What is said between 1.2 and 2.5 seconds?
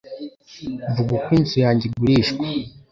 ko inzu yanjye igurishwa